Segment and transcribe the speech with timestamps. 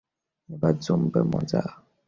[0.49, 1.63] এবার জমবে মজা!